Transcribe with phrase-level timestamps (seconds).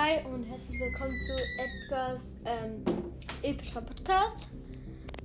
[0.00, 2.84] Hi und herzlich willkommen zu Edgars ähm,
[3.42, 4.48] epischer Podcast.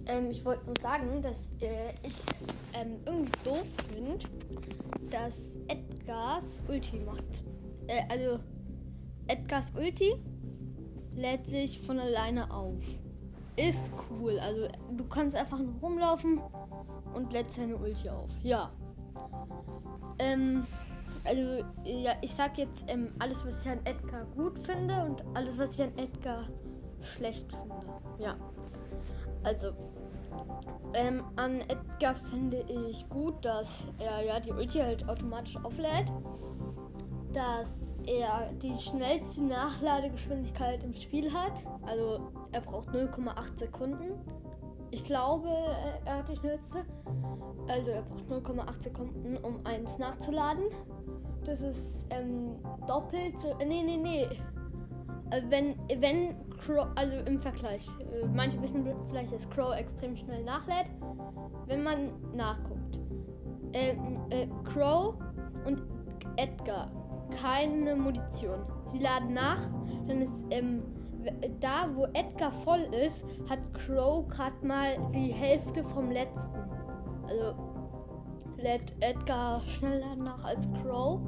[0.07, 4.25] Ähm, ich wollte nur sagen, dass äh, ich es ähm, irgendwie doof finde,
[5.11, 7.43] dass Edgars Ulti macht.
[7.85, 8.39] Äh, also
[9.27, 10.15] Edgars Ulti
[11.13, 12.81] lädt sich von alleine auf.
[13.57, 14.39] Ist cool.
[14.39, 16.41] Also du kannst einfach nur rumlaufen
[17.13, 18.31] und lädt seine Ulti auf.
[18.41, 18.71] Ja.
[20.17, 20.65] Ähm,
[21.25, 25.57] also ja, ich sag jetzt ähm, alles, was ich an Edgar gut finde und alles,
[25.57, 26.47] was ich an Edgar
[27.01, 27.75] schlecht finde.
[28.19, 28.35] Ja.
[29.43, 29.71] Also
[30.93, 36.11] ähm, an Edgar finde ich gut, dass er ja die Ulti halt automatisch auflädt,
[37.33, 41.65] dass er die schnellste Nachladegeschwindigkeit im Spiel hat.
[41.85, 44.19] Also er braucht 0,8 Sekunden.
[44.93, 45.49] Ich glaube,
[46.05, 46.85] er hat die schnellste.
[47.67, 50.65] Also er braucht 0,8 Sekunden, um eins nachzuladen.
[51.45, 53.55] Das ist ähm, doppelt so.
[53.57, 54.27] Nee, nee, nee.
[55.31, 60.43] Äh, wenn, wenn Crow, also im Vergleich, äh, manche wissen vielleicht, dass Crow extrem schnell
[60.43, 60.91] nachlädt,
[61.65, 62.99] wenn man nachguckt.
[63.73, 65.15] Ähm, äh, Crow
[65.65, 65.81] und
[66.35, 66.91] Edgar,
[67.41, 68.59] keine Munition.
[68.85, 69.67] Sie laden nach,
[70.05, 70.83] dann ist ähm,
[71.59, 76.55] da, wo Edgar voll ist, hat Crow gerade mal die Hälfte vom letzten.
[77.27, 77.55] Also
[78.57, 81.19] lädt Edgar schneller nach als Crow.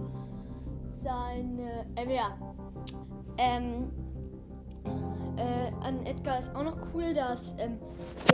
[1.04, 2.38] Seine, äh, ja,
[3.38, 3.92] ähm,
[5.38, 7.78] äh, an Edgar ist auch noch cool, dass ähm,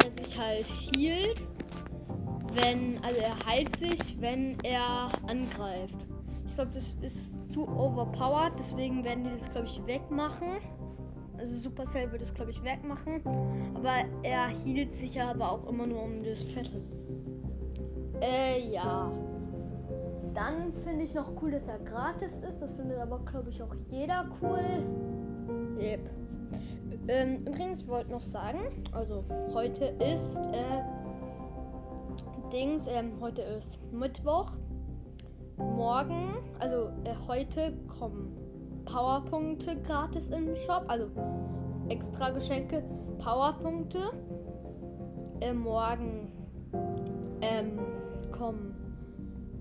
[0.03, 1.47] er sich halt hielt,
[2.53, 5.95] wenn, also er heilt sich, wenn er angreift.
[6.45, 10.57] Ich glaube, das ist zu overpowered, deswegen werden die das, glaube ich, wegmachen.
[11.42, 13.20] Also Supercell wird es, glaube ich, wegmachen.
[13.74, 16.84] Aber er hielt sich ja aber auch immer nur um das Viertel.
[18.22, 19.12] Äh, ja.
[20.35, 22.62] Dann finde ich noch cool, dass er gratis ist.
[22.62, 24.59] Das findet aber, glaube ich, auch jeder cool.
[25.80, 26.00] Yep.
[27.07, 28.59] Ähm, übrigens wollte noch sagen,
[28.91, 30.84] also heute ist äh,
[32.53, 34.51] Dings, ähm, heute ist Mittwoch.
[35.57, 38.38] Morgen, also äh, heute kommen
[38.86, 41.08] Powerpunkte gratis im Shop, also
[41.90, 42.84] extra Geschenke,
[43.19, 44.12] Powerpunkte.
[45.42, 46.31] Äh, morgen
[47.42, 47.80] ähm,
[48.31, 48.75] kommen,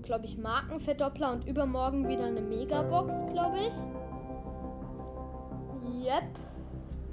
[0.03, 3.73] glaube ich, Markenverdoppler und übermorgen wieder eine Megabox, glaube ich.
[6.05, 6.23] Yep.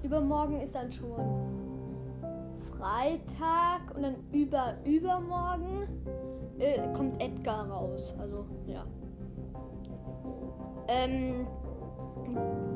[0.02, 1.58] Übermorgen ist dann schon
[2.78, 5.88] Freitag und dann über übermorgen
[6.58, 8.14] äh, kommt Edgar raus.
[8.18, 8.84] Also ja.
[10.86, 11.46] Ähm,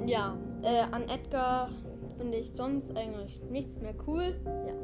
[0.06, 1.68] ja, äh, an Edgar
[2.16, 4.40] finde ich sonst eigentlich nichts mehr cool.
[4.44, 4.74] Ja.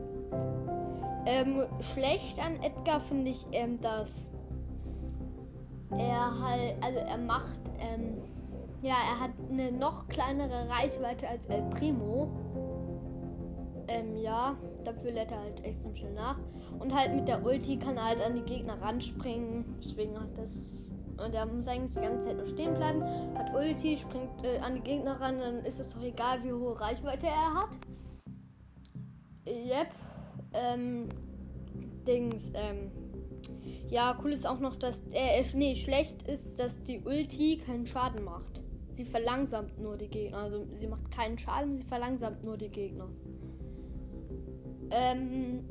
[1.26, 4.30] Ähm, schlecht an Edgar finde ich, ähm, dass
[5.90, 8.22] er halt, also er macht, ähm,
[8.82, 12.28] ja, er hat eine noch kleinere Reichweite als El Primo.
[13.88, 16.38] Ähm, ja, dafür lädt er halt extrem schnell nach.
[16.78, 19.64] Und halt mit der Ulti kann er halt an die Gegner ranspringen.
[19.82, 20.72] Deswegen hat das.
[21.24, 23.02] Und er muss eigentlich die ganze Zeit nur stehen bleiben.
[23.36, 26.80] Hat Ulti, springt äh, an die Gegner ran, dann ist es doch egal, wie hohe
[26.80, 27.78] Reichweite er hat.
[29.46, 29.88] Yep
[30.52, 31.08] ähm,
[32.06, 32.90] Dings, ähm,
[33.88, 38.24] ja, cool ist auch noch, dass, äh, nee, schlecht ist, dass die Ulti keinen Schaden
[38.24, 38.62] macht.
[38.92, 40.38] Sie verlangsamt nur die Gegner.
[40.38, 43.08] Also sie macht keinen Schaden, sie verlangsamt nur die Gegner.
[44.90, 45.64] Ähm,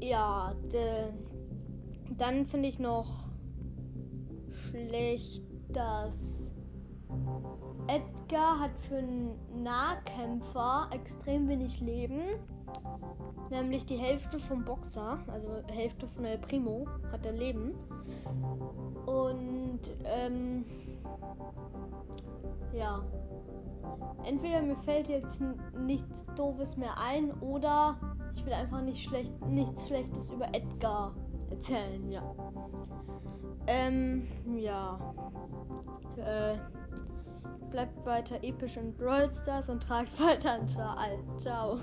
[0.00, 1.08] ja, de,
[2.16, 3.29] dann finde ich noch
[4.70, 6.48] schlecht, dass
[7.86, 12.22] Edgar hat für einen Nahkämpfer extrem wenig Leben.
[13.50, 17.74] Nämlich die Hälfte vom Boxer, also Hälfte von El Primo, hat er Leben.
[19.06, 20.64] Und ähm,
[22.72, 23.02] ja.
[24.24, 25.40] Entweder mir fällt jetzt
[25.76, 27.98] nichts Doofes mehr ein oder
[28.34, 31.14] ich will einfach nicht schlecht, nichts Schlechtes über Edgar
[31.50, 32.22] erzählen, ja.
[33.90, 34.22] Ähm,
[34.56, 34.98] ja.
[36.16, 36.56] Äh,
[37.70, 40.96] bleibt weiter episch in Brawl Stars und tragt weiter an Ciao.
[41.38, 41.78] Ciao.